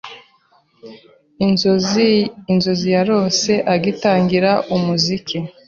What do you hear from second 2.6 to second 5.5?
inzozi yarose agitangira umuziki